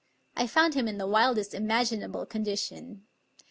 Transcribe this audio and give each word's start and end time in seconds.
I 0.35 0.47
found 0.47 0.73
him 0.73 0.87
in 0.87 0.97
the 0.97 1.05
wildest 1.05 1.51
imagi 1.51 1.95
nable 1.95 2.27
condition. 2.27 3.03